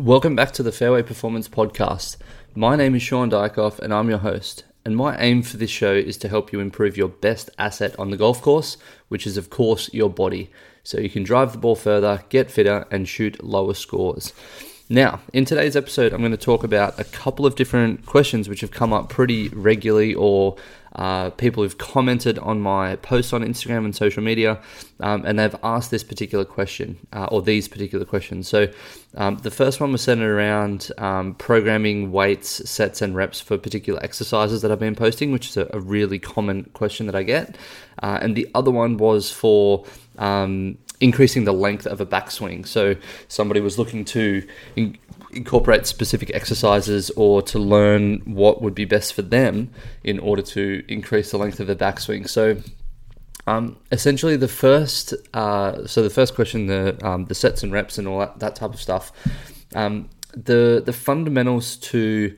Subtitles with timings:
[0.00, 2.16] Welcome back to the Fairway Performance Podcast.
[2.54, 4.64] My name is Shaun Diachkoff and I'm your host.
[4.82, 8.08] And my aim for this show is to help you improve your best asset on
[8.08, 8.78] the golf course,
[9.08, 10.50] which is, of course, your body.
[10.84, 14.32] So you can drive the ball further, get fitter, and shoot lower scores.
[14.92, 18.60] Now, in today's episode, I'm going to talk about a couple of different questions which
[18.60, 20.56] have come up pretty regularly or
[20.96, 24.58] uh, people who've commented on my posts on Instagram and social media,
[24.98, 28.48] um, and they've asked this particular question uh, or these particular questions.
[28.48, 28.66] So,
[29.14, 34.02] um, the first one was centered around um, programming weights, sets, and reps for particular
[34.02, 37.54] exercises that I've been posting, which is a, a really common question that I get.
[38.02, 39.84] Uh, and the other one was for
[40.18, 42.66] um, increasing the length of a backswing.
[42.66, 42.96] So,
[43.28, 44.46] somebody was looking to
[44.76, 44.98] in-
[45.32, 49.70] incorporate specific exercises or to learn what would be best for them
[50.02, 52.28] in order to increase the length of the backswing.
[52.28, 52.56] So,
[53.46, 57.98] um, essentially, the first uh, so the first question, the um, the sets and reps
[57.98, 59.12] and all that, that type of stuff,
[59.74, 62.36] um, the the fundamentals to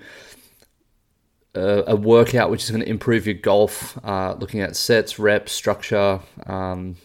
[1.55, 5.53] a, a, workout which is going to improve your golf, uh, looking at sets, reps,
[5.53, 6.21] structure.
[6.47, 6.97] Um,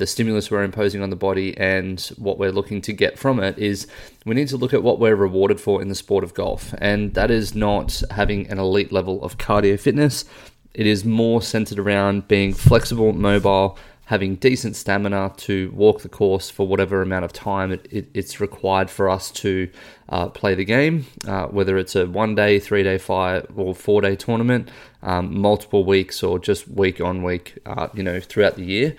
[0.00, 3.56] the stimulus we're imposing on the body and what we're looking to get from it
[3.58, 3.86] is
[4.24, 6.74] we need to look at what we're rewarded for in the sport of golf.
[6.78, 10.24] And that is not having an elite level of cardio fitness.
[10.72, 16.48] It is more centered around being flexible, mobile, having decent stamina to walk the course
[16.48, 19.68] for whatever amount of time it, it, it's required for us to
[20.08, 24.00] uh, play the game, uh, whether it's a one day, three day, five or four
[24.00, 24.70] day tournament,
[25.02, 28.96] um, multiple weeks, or just week on week, uh, you know, throughout the year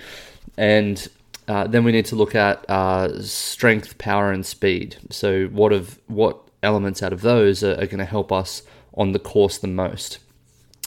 [0.58, 1.08] and
[1.47, 4.97] uh, then we need to look at uh, strength, power, and speed.
[5.09, 9.12] So, what of what elements out of those are, are going to help us on
[9.12, 10.19] the course the most?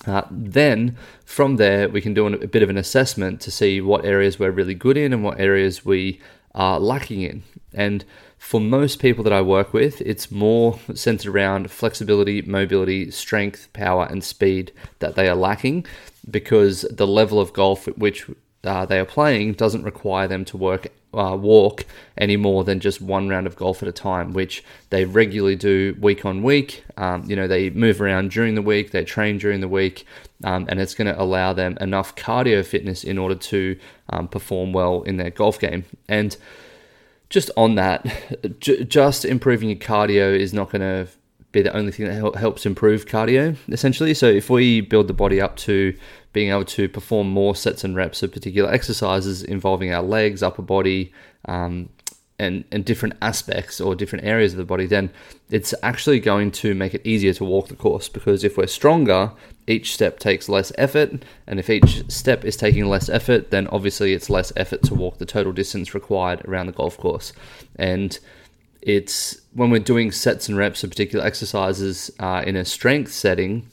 [0.07, 4.05] Uh, then from there, we can do a bit of an assessment to see what
[4.05, 6.21] areas we're really good in and what areas we
[6.55, 7.43] are lacking in.
[7.73, 8.05] And
[8.39, 14.07] for most people that I work with, it's more centered around flexibility, mobility, strength, power,
[14.11, 15.87] and speed that they are lacking
[16.31, 18.29] because the level of golf at which
[18.64, 21.85] uh, they are playing doesn't require them to work uh, walk
[22.19, 25.97] any more than just one round of golf at a time, which they regularly do
[26.01, 26.85] week on week.
[26.97, 30.07] Um, you know, they move around during the week, they train during the week,
[30.42, 33.79] um, and it's going to allow them enough cardio fitness in order to
[34.11, 35.85] um, perform well in their golf game.
[36.08, 36.36] And
[37.31, 41.08] just on that, j- just improving your cardio is not going to
[41.55, 44.13] be the only thing that helps improve cardio, essentially.
[44.13, 45.97] So if we build the body up to
[46.35, 50.63] being able to perform more sets and reps of particular exercises involving our legs, upper
[50.63, 51.13] body,
[51.47, 51.89] um,
[52.39, 55.11] and, and different aspects or different areas of the body, then
[55.51, 59.31] it's actually going to make it easier to walk the course because if we're stronger,
[59.69, 61.23] each step takes less effort.
[61.47, 65.19] And if each step is taking less effort, then obviously it's less effort to walk
[65.19, 67.33] the total distance required around the golf course.
[67.77, 68.19] And
[68.84, 73.68] it's when we're doing sets and reps of particular exercises uh, in a strength setting,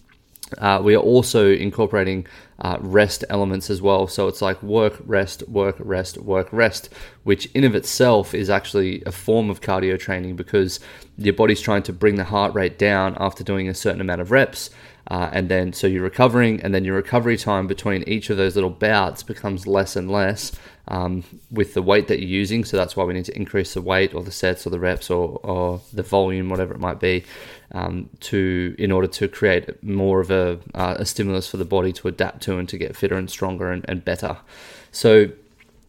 [0.58, 2.26] uh, we are also incorporating
[2.60, 4.08] uh, rest elements as well.
[4.08, 6.90] So it's like work, rest, work, rest, work, rest,
[7.24, 10.80] which in of itself is actually a form of cardio training because
[11.18, 14.32] your body's trying to bring the heart rate down after doing a certain amount of
[14.32, 14.70] reps.
[15.10, 18.56] Uh, and then so you're recovering, and then your recovery time between each of those
[18.56, 20.52] little bouts becomes less and less
[20.88, 22.64] um, with the weight that you're using.
[22.64, 25.10] So that's why we need to increase the weight or the sets or the reps
[25.10, 27.24] or, or the volume, whatever it might be,
[27.72, 31.94] um, to in order to create more of a, uh, a, stimulus for the body
[31.94, 34.38] to adapt to and to get fitter and stronger and, and better.
[34.92, 35.32] So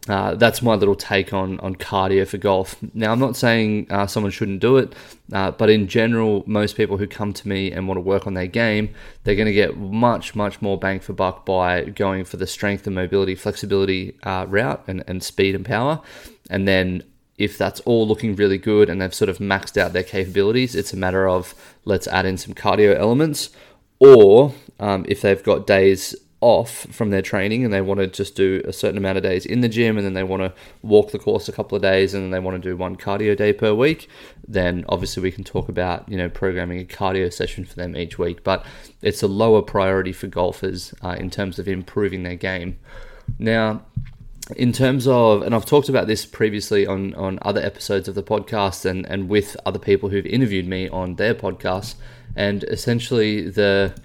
[0.09, 2.75] uh, that's my little take on, on cardio for golf.
[2.93, 4.93] Now, I'm not saying uh, someone shouldn't do it,
[5.31, 8.33] uh, but in general, most people who come to me and want to work on
[8.33, 8.93] their game,
[9.23, 12.85] they're going to get much, much more bang for buck by going for the strength
[12.85, 16.01] and mobility, flexibility uh, route and, and speed and power.
[16.49, 17.03] And then
[17.37, 20.91] if that's all looking really good and they've sort of maxed out their capabilities, it's
[20.91, 23.51] a matter of let's add in some cardio elements.
[23.99, 28.35] Or um, if they've got days off from their training and they want to just
[28.35, 31.11] do a certain amount of days in the gym and then they want to walk
[31.11, 33.53] the course a couple of days and then they want to do one cardio day
[33.53, 34.09] per week,
[34.45, 38.19] then obviously we can talk about, you know, programming a cardio session for them each
[38.19, 38.43] week.
[38.43, 38.65] But
[39.01, 42.77] it's a lower priority for golfers uh, in terms of improving their game.
[43.39, 43.83] Now,
[44.57, 48.23] in terms of, and I've talked about this previously on, on other episodes of the
[48.23, 51.95] podcast and, and with other people who've interviewed me on their podcasts,
[52.35, 53.95] and essentially the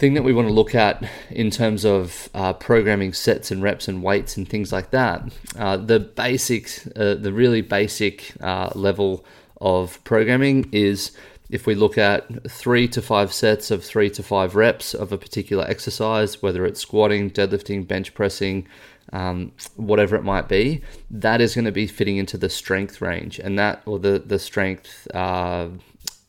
[0.00, 3.86] thing that we want to look at in terms of uh, programming sets and reps
[3.86, 5.22] and weights and things like that,
[5.58, 9.24] uh, the basics, uh, the really basic uh, level
[9.60, 11.12] of programming is
[11.50, 15.18] if we look at three to five sets of three to five reps of a
[15.18, 18.66] particular exercise, whether it's squatting, deadlifting, bench pressing,
[19.12, 20.80] um, whatever it might be,
[21.10, 23.38] that is going to be fitting into the strength range.
[23.38, 25.68] And that, or the, the strength uh,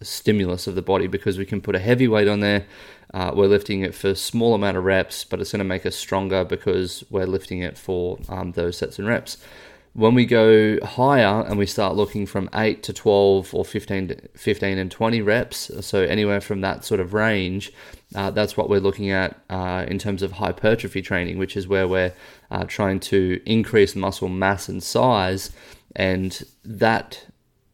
[0.02, 2.66] stimulus of the body because we can put a heavy weight on there.
[3.14, 5.86] Uh, we're lifting it for a small amount of reps, but it's going to make
[5.86, 9.38] us stronger because we're lifting it for um, those sets and reps.
[9.94, 14.78] When we go higher and we start looking from 8 to 12 or 15, 15
[14.78, 17.74] and 20 reps, so anywhere from that sort of range,
[18.16, 21.90] uh, that's what we're looking at uh, in terms of hypertrophy training, which is where
[21.90, 22.14] we're
[22.52, 25.52] uh, trying to increase muscle mass and size.
[25.94, 27.26] And that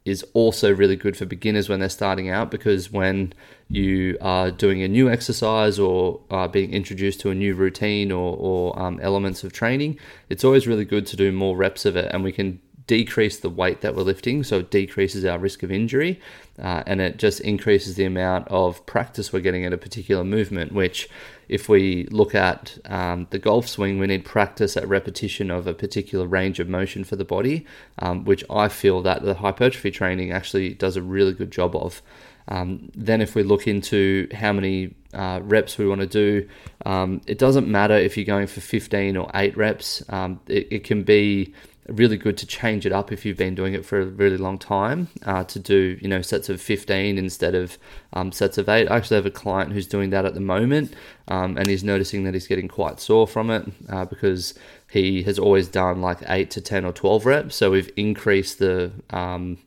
[0.08, 3.34] is also really good for beginners when they're starting out because when
[3.70, 6.22] you are doing a new exercise or
[6.52, 10.00] being introduced to a new routine or, or um, elements of training,
[10.30, 13.50] it's always really good to do more reps of it and we can decrease the
[13.50, 16.20] weight that we're lifting, so it decreases our risk of injury,
[16.58, 20.72] uh, and it just increases the amount of practice we're getting at a particular movement.
[20.72, 21.10] Which,
[21.50, 25.74] if we look at um, the golf swing, we need practice at repetition of a
[25.74, 27.66] particular range of motion for the body,
[28.00, 32.02] um, which I feel that the hypertrophy training actually does a really good job of.
[32.48, 36.48] Um, then, if we look into how many uh, reps we want to do,
[36.86, 40.04] um, it doesn't matter if you're going for 15 or 8 reps.
[40.10, 41.54] Um, it, it, can be
[41.90, 44.58] really good to change it up if you've been doing it for a really long
[44.58, 47.78] time uh, to do you know sets of 15 instead of
[48.14, 50.94] um, sets of 8 i actually have a client who's doing that at the moment
[51.30, 54.54] um, and he's noticing that he's getting quite sore from it uh, because
[54.90, 57.56] he has always done like 8 to 10 or 12 reps.
[57.56, 59.58] So we've increased the um,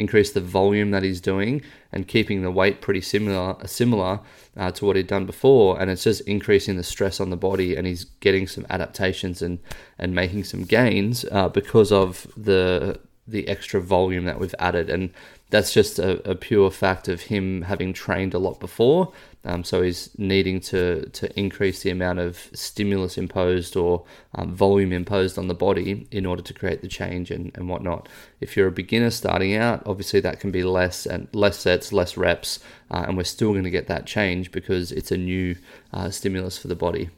[0.00, 1.62] increased the volume that he's doing
[1.92, 4.20] and keeping the weight pretty similar similar
[4.56, 7.76] uh, to what he'd done before, and it's just increasing the stress on the body,
[7.76, 9.58] and he's getting some adaptations and
[9.98, 12.98] and making some gains uh, because of the
[13.30, 15.10] the extra volume that we've added, and
[15.50, 19.12] that's just a, a pure fact of him having trained a lot before
[19.44, 24.04] um, so he's needing to, to increase the amount of stimulus imposed or
[24.34, 28.06] um, volume imposed on the body in order to create the change and, and whatnot.
[28.40, 32.18] If you're a beginner starting out, obviously that can be less and less sets, less
[32.18, 32.58] reps,
[32.90, 35.56] uh, and we're still going to get that change because it's a new
[35.92, 37.08] uh, stimulus for the body.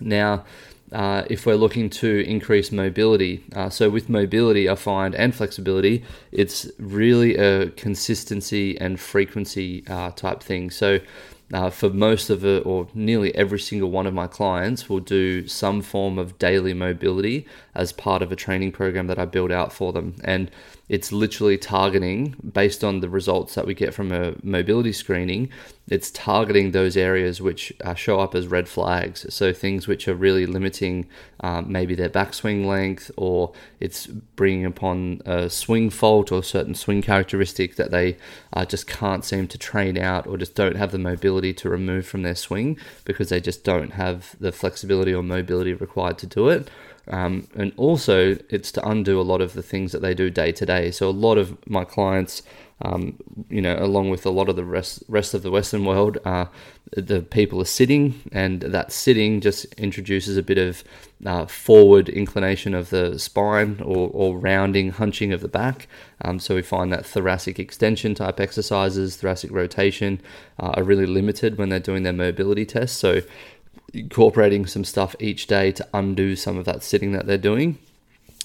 [0.00, 0.44] Now,
[0.92, 3.44] uh, if we're looking to increase mobility.
[3.54, 10.10] Uh, so, with mobility, I find and flexibility, it's really a consistency and frequency uh,
[10.10, 10.70] type thing.
[10.70, 11.00] So,
[11.52, 15.46] uh, for most of it, or nearly every single one of my clients, will do
[15.46, 19.72] some form of daily mobility as part of a training program that I build out
[19.72, 20.16] for them.
[20.24, 20.50] And
[20.88, 25.48] it's literally targeting based on the results that we get from a mobility screening.
[25.88, 29.32] It's targeting those areas which uh, show up as red flags.
[29.32, 31.06] So things which are really limiting
[31.40, 37.02] um, maybe their backswing length, or it's bringing upon a swing fault or certain swing
[37.02, 38.16] characteristic that they
[38.52, 42.06] uh, just can't seem to train out, or just don't have the mobility to remove
[42.06, 46.48] from their swing because they just don't have the flexibility or mobility required to do
[46.48, 46.68] it.
[47.08, 50.52] Um, and also, it's to undo a lot of the things that they do day
[50.52, 50.90] to day.
[50.90, 52.42] So, a lot of my clients,
[52.82, 53.18] um,
[53.50, 56.46] you know, along with a lot of the rest, rest of the Western world, uh,
[56.96, 60.82] the people are sitting, and that sitting just introduces a bit of
[61.26, 65.88] uh, forward inclination of the spine or, or rounding, hunching of the back.
[66.22, 70.22] Um, so, we find that thoracic extension type exercises, thoracic rotation,
[70.58, 72.96] uh, are really limited when they're doing their mobility tests.
[72.96, 73.20] So,
[73.94, 77.78] incorporating some stuff each day to undo some of that sitting that they're doing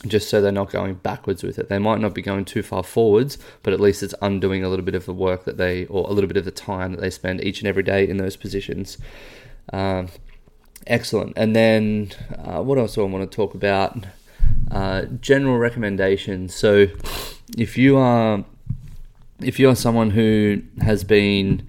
[0.07, 1.67] just so they're not going backwards with it.
[1.67, 4.85] They might not be going too far forwards, but at least it's undoing a little
[4.85, 7.09] bit of the work that they, or a little bit of the time that they
[7.09, 8.97] spend each and every day in those positions.
[9.73, 10.07] Um,
[10.87, 11.33] excellent.
[11.35, 14.05] And then uh, what else do I want to talk about?
[14.71, 16.55] Uh, general recommendations.
[16.55, 16.87] So
[17.57, 18.45] if you are
[19.41, 21.65] if you are someone who has been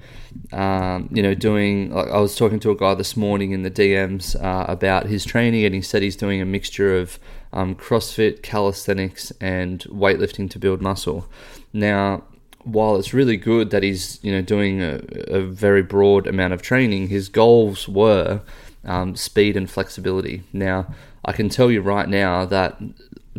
[0.52, 1.92] um, you know, doing.
[1.92, 5.25] Like I was talking to a guy this morning in the DMs uh, about his
[5.25, 7.18] training, and he said he's doing a mixture of
[7.52, 11.26] um, CrossFit, calisthenics, and weightlifting to build muscle.
[11.72, 12.25] Now,
[12.64, 16.62] while it's really good that he's you know doing a, a very broad amount of
[16.62, 18.42] training, his goals were
[18.84, 20.42] um, speed and flexibility.
[20.52, 20.94] Now,
[21.25, 22.80] I can tell you right now that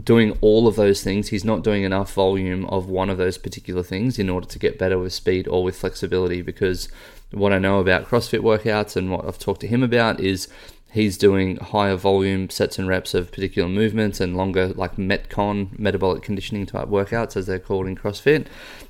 [0.01, 3.83] doing all of those things, he's not doing enough volume of one of those particular
[3.83, 6.41] things in order to get better with speed or with flexibility.
[6.41, 6.89] Because
[7.31, 10.47] what I know about CrossFit workouts and what I've talked to him about is
[10.91, 16.21] he's doing higher volume sets and reps of particular movements and longer like metcon metabolic
[16.21, 18.47] conditioning type workouts as they're called in crossfit.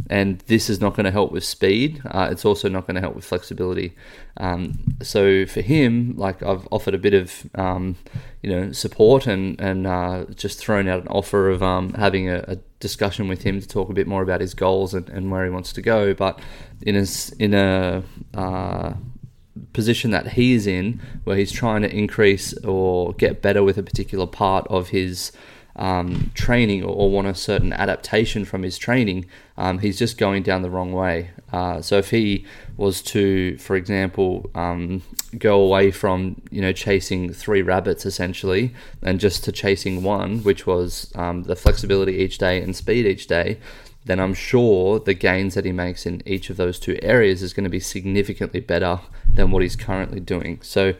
[0.10, 2.02] And this is not going to help with speed.
[2.06, 3.94] Uh, it's also not going to help with flexibility.
[4.38, 7.98] Um, so for him like i've offered a bit of um,
[8.42, 12.44] you know support and and uh, just thrown out an offer of um, having a,
[12.48, 15.44] a, discussion with him to talk a bit more about his goals and, and where
[15.44, 16.16] he wants to go.
[16.16, 16.40] But
[16.82, 17.06] in a
[17.38, 18.04] in a
[18.34, 18.94] uh,
[19.74, 23.84] position that he is in, where he's trying to increase or get better with a
[23.84, 25.32] particular part of his
[25.76, 29.26] um, training or, or, want a certain adaptation from his training,
[29.58, 31.32] um, he's just going down the wrong way.
[31.54, 32.46] Uh, so if he
[32.78, 35.02] was to, for example, um,
[35.38, 40.68] go away from you know chasing three rabbits essentially, and just to chasing one, which
[40.68, 43.58] was um, the flexibility each day and speed each day,
[44.06, 47.54] then I'm sure the gains that he makes in each of those two areas is
[47.54, 49.00] going to be significantly better
[49.32, 50.60] than what he's currently doing.
[50.62, 50.96] So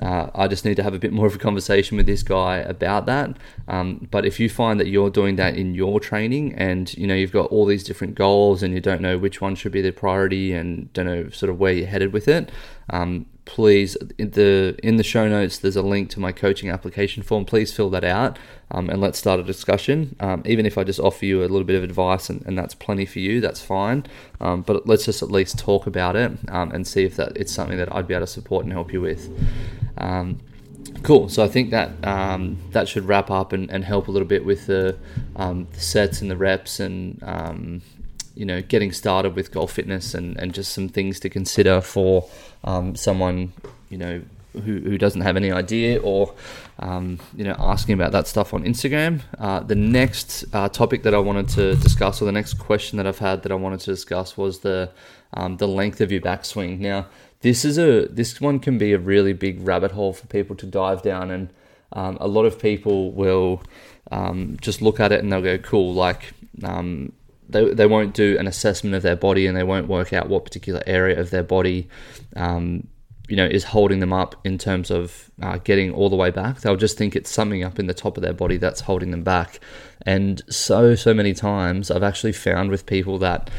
[0.00, 2.58] uh, I just need to have a bit more of a conversation with this guy
[2.58, 3.36] about that.
[3.66, 7.14] Um, but if you find that you're doing that in your training, and you know
[7.14, 9.92] you've got all these different goals, and you don't know which one should be the
[9.92, 12.50] priority, and don't know sort of where you're headed with it,
[12.90, 17.22] um, please in the in the show notes there's a link to my coaching application
[17.22, 17.46] form.
[17.46, 18.38] Please fill that out
[18.70, 20.14] um, and let's start a discussion.
[20.20, 22.74] Um, even if i just offer you a little bit of advice and, and that's
[22.74, 24.04] plenty for you that's fine.
[24.40, 27.52] Um, but let's just at least talk about it um, and see if that it's
[27.52, 29.30] something that i'd be able to support and help you with.
[29.96, 30.40] Um,
[31.02, 31.28] cool.
[31.28, 34.44] So i think that um, that should wrap up and, and help a little bit
[34.44, 34.98] with the,
[35.36, 37.22] the sets and the reps and
[38.36, 42.28] you know getting started with golf fitness and, and just some things to consider for
[42.64, 43.52] um, someone
[43.88, 46.34] you know who, who doesn't have any idea or
[46.78, 49.20] um, you know asking about that stuff on Instagram.
[49.38, 53.06] Uh, the next uh, topic that I wanted to discuss, or the next question that
[53.06, 54.90] I've had that I wanted to discuss, was the
[55.34, 56.78] um, the length of your backswing.
[56.78, 57.06] Now,
[57.40, 60.66] this is a this one can be a really big rabbit hole for people to
[60.66, 61.50] dive down, and
[61.92, 63.62] um, a lot of people will
[64.10, 67.12] um, just look at it and they'll go, "Cool," like um,
[67.48, 70.44] they, they won't do an assessment of their body and they won't work out what
[70.44, 71.88] particular area of their body
[72.34, 72.86] um,
[73.28, 76.60] you know is holding them up in terms of uh, getting all the way back.
[76.60, 79.22] They'll just think it's something up in the top of their body that's holding them
[79.22, 79.60] back.
[80.04, 83.50] And so so many times i've actually found with people that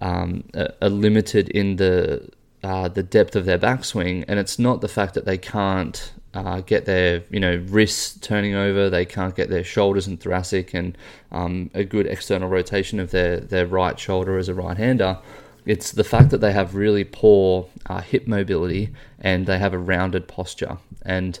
[0.00, 2.28] um, are limited in the
[2.64, 6.60] uh, the depth of their backswing and it's not the fact that they can't uh,
[6.60, 8.88] get their you know wrists turning over.
[8.88, 10.96] They can't get their shoulders and thoracic and
[11.30, 15.18] um, a good external rotation of their their right shoulder as a right hander.
[15.64, 19.78] It's the fact that they have really poor uh, hip mobility and they have a
[19.78, 20.78] rounded posture.
[21.02, 21.38] And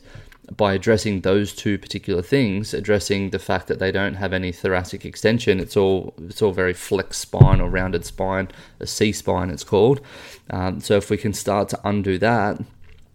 [0.56, 5.04] by addressing those two particular things, addressing the fact that they don't have any thoracic
[5.04, 8.48] extension, it's all it's all very flex spine or rounded spine,
[8.80, 10.00] a C spine it's called.
[10.50, 12.60] Um, so if we can start to undo that,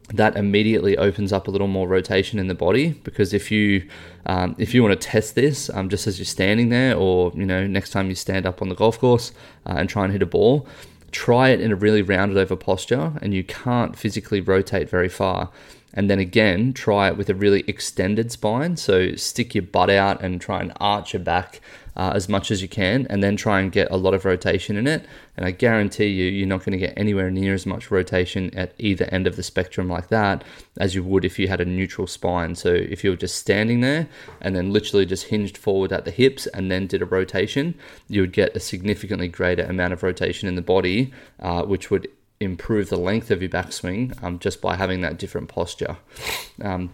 [0.10, 3.88] that immediately opens up a little more rotation in the body because if you
[4.26, 7.46] um, if you want to test this um, just as you're standing there or you
[7.46, 9.34] know next time you stand up on the golf course
[9.66, 10.66] uh, and try and hit a ball
[11.12, 15.50] try it in a really rounded over posture and you can't physically rotate very far.
[15.94, 18.78] And then again try it with a really extended spine.
[18.78, 21.62] So stick your butt out and try and arch your back
[21.98, 24.78] uh, as much as you can, and then try and get a lot of rotation
[24.78, 25.06] in it.
[25.36, 28.74] And I guarantee you, you're not going to get anywhere near as much rotation at
[28.78, 30.44] either end of the spectrum like that
[30.80, 32.56] as you would if you had a neutral spine.
[32.56, 34.08] So if you were just standing there
[34.42, 37.76] and then literally just hinged forward at the hips and then did a rotation,
[38.08, 42.08] you would get a significantly greater amount of rotation in the body, uh, which would
[42.40, 45.98] improve the length of your backswing um, just by having that different posture.
[46.62, 46.92] Um,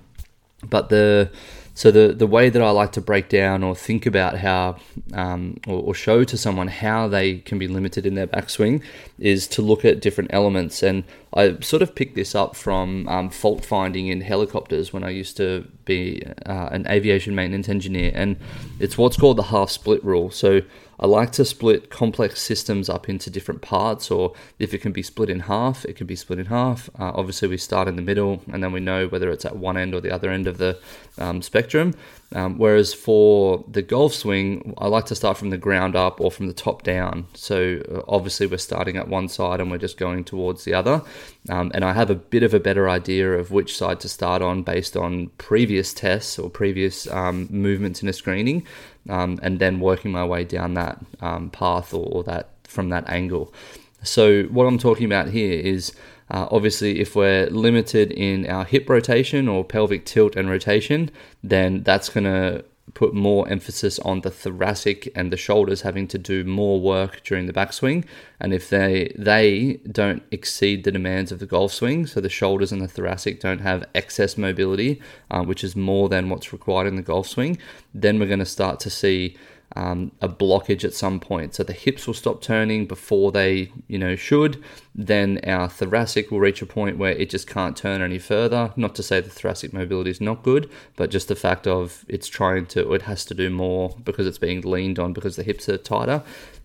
[0.63, 1.29] but the
[1.75, 4.77] so the the way that I like to break down or think about how
[5.13, 8.83] um, or, or, show to someone how they can be limited in their backswing
[9.17, 10.83] is to look at different elements.
[10.83, 11.03] And
[11.33, 15.35] I sort of picked this up from um, fault finding in helicopters when I used
[15.37, 18.37] to be uh, an aviation maintenance engineer, and
[18.79, 20.29] it's what's called the half split rule.
[20.29, 20.61] So
[20.99, 25.03] I like to split complex systems up into different parts, or if it can be
[25.03, 26.89] split in half, it can be split in half.
[26.99, 29.77] Uh, obviously, we start in the middle, and then we know whether it's at one
[29.77, 30.79] end or the other end of the
[31.17, 31.93] um, spectrum.
[32.33, 36.31] Um, whereas for the golf swing, I like to start from the ground up or
[36.31, 37.27] from the top down.
[37.35, 41.03] So uh, obviously, we're starting at one side and we're just going towards the other.
[41.49, 44.41] Um, and I have a bit of a better idea of which side to start
[44.41, 48.65] on based on previous tests or previous um, movements in a screening,
[49.09, 53.07] um, and then working my way down that um, path or, or that from that
[53.07, 53.53] angle.
[54.01, 55.93] So what I'm talking about here is
[56.33, 61.11] uh, obviously, if we're limited in our hip rotation or pelvic tilt and rotation,
[61.43, 66.17] then that's going to put more emphasis on the thoracic and the shoulders having to
[66.17, 68.03] do more work during the backswing.
[68.39, 72.71] And if they they don't exceed the demands of the golf swing, so the shoulders
[72.71, 76.95] and the thoracic don't have excess mobility, uh, which is more than what's required in
[76.95, 77.59] the golf swing,
[77.93, 79.37] then we're going to start to see
[79.75, 81.55] um, a blockage at some point.
[81.55, 84.63] So the hips will stop turning before they, you know, should.
[84.93, 88.71] Then our thoracic will reach a point where it just can't turn any further.
[88.75, 92.27] Not to say the thoracic mobility is not good, but just the fact of it's
[92.27, 95.67] trying to, it has to do more because it's being leaned on because the hips
[95.69, 96.23] are tighter.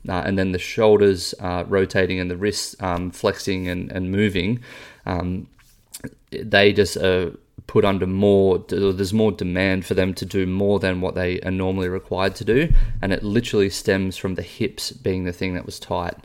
[0.09, 4.61] Uh, and then the shoulders uh, rotating and the wrists um, flexing and, and moving.
[5.07, 5.49] Um,
[6.31, 7.31] they just uh,
[7.69, 11.51] put under more there's more demand for them to do more than what they are
[11.51, 15.67] normally required to do and it literally stems from the hips being the thing that
[15.67, 16.17] was tight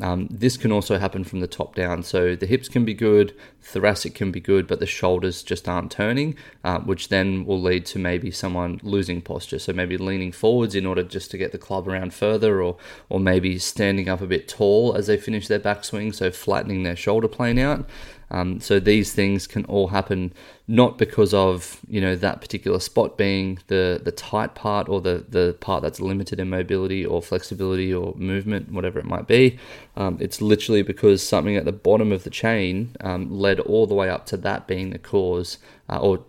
[0.00, 2.02] um, this can also happen from the top down.
[2.02, 5.90] So the hips can be good, thoracic can be good, but the shoulders just aren't
[5.90, 9.58] turning, uh, which then will lead to maybe someone losing posture.
[9.58, 12.76] So maybe leaning forwards in order just to get the club around further, or
[13.08, 16.96] or maybe standing up a bit tall as they finish their backswing, so flattening their
[16.96, 17.88] shoulder plane out.
[18.30, 20.32] Um, so these things can all happen
[20.68, 25.24] not because of you know that particular spot being the the tight part or the
[25.28, 29.58] the part that's limited in mobility or flexibility or movement, whatever it might be.
[29.96, 33.94] Um, it's literally because something at the bottom of the chain um, led all the
[33.94, 36.24] way up to that being the cause, uh, or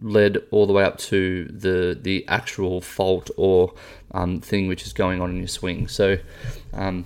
[0.00, 3.74] led all the way up to the the actual fault or
[4.12, 5.86] um, thing which is going on in your swing.
[5.86, 6.16] So
[6.72, 7.04] um,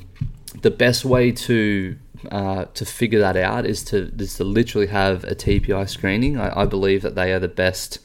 [0.63, 1.97] the best way to
[2.31, 6.39] uh, to figure that out is to is to literally have a TPI screening.
[6.39, 7.99] I, I believe that they are the best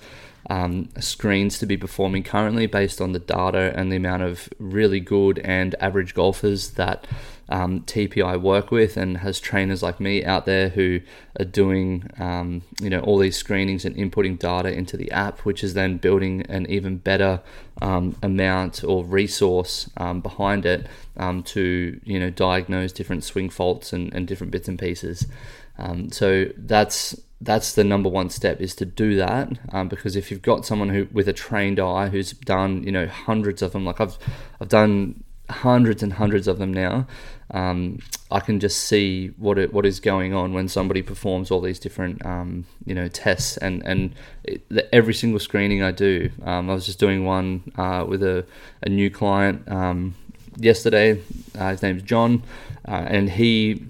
[0.50, 5.00] um, screens to be performing currently based on the data and the amount of really
[5.00, 7.06] good and average golfers that
[7.52, 11.02] um, TPI work with and has trainers like me out there who
[11.38, 15.64] are doing um, you know all these screenings and inputting data into the app, which
[15.64, 17.42] is then building an even better
[17.82, 23.92] um, amount or resource um, behind it um, to you know diagnose different swing faults
[23.92, 25.28] and, and different bits and pieces.
[25.78, 30.32] Um, so that's that's the number one step is to do that um, because if
[30.32, 33.84] you've got someone who with a trained eye who's done you know hundreds of them
[33.84, 34.18] like I've
[34.62, 37.06] I've done hundreds and hundreds of them now
[37.54, 41.60] um, I can just see what it, what is going on when somebody performs all
[41.60, 46.32] these different um, you know tests and and it, every single screening I do.
[46.44, 48.46] Um, I was just doing one uh, with a,
[48.84, 50.16] a new client um,
[50.56, 51.22] yesterday.
[51.58, 52.44] Uh, his name's John,
[52.88, 53.86] uh, and he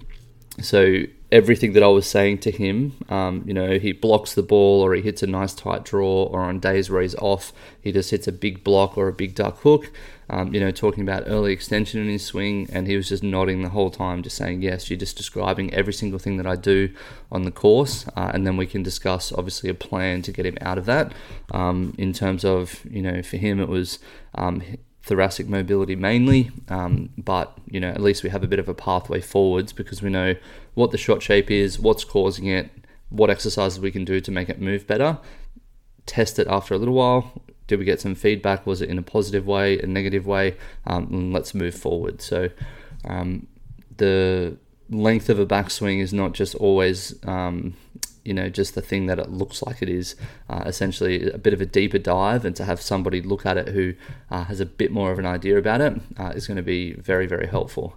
[0.60, 4.82] so everything that I was saying to him, um, you know, he blocks the ball
[4.82, 8.12] or he hits a nice tight draw, or on days where he's off, he just
[8.12, 9.92] hits a big block or a big duck hook
[10.32, 13.62] um, you know, talking about early extension in his swing, and he was just nodding
[13.62, 16.90] the whole time, just saying, Yes, you're just describing every single thing that I do
[17.30, 20.58] on the course, uh, and then we can discuss obviously a plan to get him
[20.62, 21.12] out of that.
[21.52, 24.00] Um, in terms of, you know, for him, it was.
[25.04, 28.74] Thoracic mobility mainly, um, but you know at least we have a bit of a
[28.74, 30.36] pathway forwards because we know
[30.76, 32.70] what the shot shape is, what's causing it,
[33.10, 35.18] what exercises we can do to make it move better.
[36.06, 38.66] Test it after a little while, did we get some feedback?
[38.68, 40.58] Was it in a positive way, a negative way?
[40.86, 42.22] Um, let's move forward.
[42.22, 42.50] So
[43.06, 43.48] um,
[43.96, 44.58] the
[44.90, 47.76] length of a backswing is not just always um,
[48.24, 50.16] you know just the thing that it looks like it is
[50.50, 53.70] uh, essentially a bit of a deeper dive and to have somebody look at it
[53.70, 53.94] who
[54.30, 56.94] uh, has a bit more of an idea about it uh, is going to be
[56.94, 57.96] very very helpful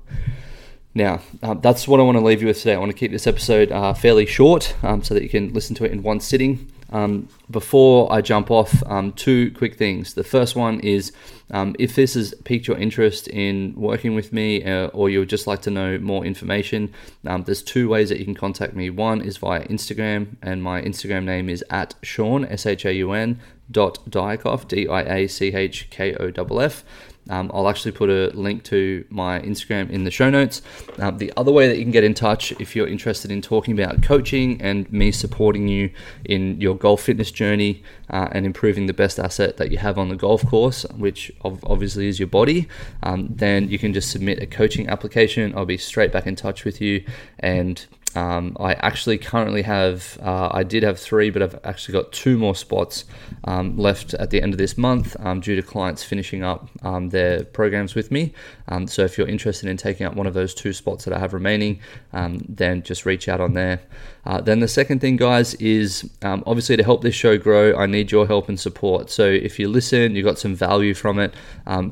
[0.97, 2.75] now, uh, that's what I want to leave you with today.
[2.75, 5.75] I want to keep this episode uh, fairly short um, so that you can listen
[5.77, 6.71] to it in one sitting.
[6.95, 10.15] Um, before I jump off, um, two quick things.
[10.15, 11.13] The first one is
[11.51, 15.29] um, if this has piqued your interest in working with me uh, or you would
[15.29, 16.95] just like to know more information,
[17.27, 18.91] um, there's two ways that you can contact me.
[18.91, 23.11] One is via Instagram, and my Instagram name is at Shaun, S H A U
[23.11, 26.85] N, dot Diachkoff, D I A C H K O F F.
[27.31, 30.63] Um, I'll actually put a link to my Instagram in the show notes.
[30.99, 33.79] Um, the other way that you can get in touch if you're interested in talking
[33.79, 35.91] about coaching and me supporting you
[36.25, 40.09] in your golf fitness journey uh, and improving the best asset that you have on
[40.09, 42.69] the golf course, which obviously is your body,
[43.03, 45.57] um, then you can just submit a coaching application.
[45.57, 47.05] I'll be straight back in touch with you
[47.39, 52.13] and um, I actually currently have, uh, I did have three, but I've actually got
[52.13, 53.05] two more spots
[53.45, 57.09] um, left at the end of this month um, due to clients finishing up um,
[57.11, 58.33] their programs with me.
[58.69, 61.19] Um, so if you're interested in taking up one of those two spots that I
[61.19, 61.81] have remaining,
[62.13, 63.81] um, then just reach out on there.
[64.27, 68.11] Uh, then the second thing, guys, is obviously to help this show grow, I need
[68.11, 69.11] your help and support.
[69.11, 71.35] So if you listen, you got some value from it,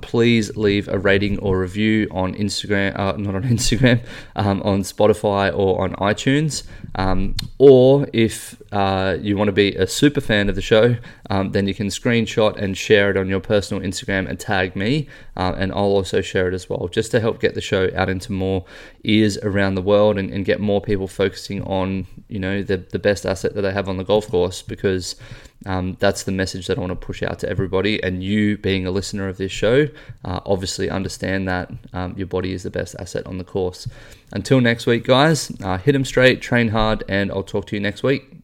[0.00, 4.02] please leave a rating or review on Instagram, uh, not on Instagram,
[4.35, 6.64] on Spotify or on iTunes.
[6.94, 10.96] Um, or if uh, you want to be a super fan of the show,
[11.33, 15.09] um, then you can screenshot and share it on your personal Instagram and tag me,
[15.35, 18.11] uh, and I'll also share it as well, just to help get the show out
[18.11, 18.66] into more
[19.05, 22.99] ears around the world and, and get more people focusing on you know the the
[22.99, 25.16] best asset that they have on the golf course because
[25.64, 28.03] um, that's the message that I want to push out to everybody.
[28.03, 29.87] And you, being a listener of this show,
[30.27, 33.88] uh, obviously understand that um, your body is the best asset on the course.
[34.33, 37.81] Until next week, guys, uh, hit them straight, train hard, and I'll talk to you
[37.81, 38.41] next week.